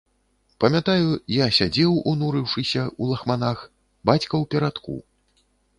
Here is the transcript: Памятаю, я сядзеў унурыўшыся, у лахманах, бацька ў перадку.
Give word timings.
Памятаю, 0.63 1.11
я 1.33 1.45
сядзеў 1.59 1.99
унурыўшыся, 2.13 2.89
у 3.01 3.13
лахманах, 3.13 3.59
бацька 4.13 4.31
ў 4.41 4.55
перадку. 4.57 5.03